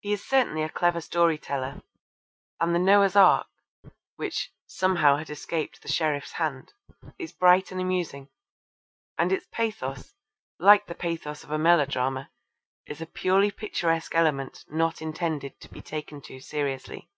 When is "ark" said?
3.14-3.46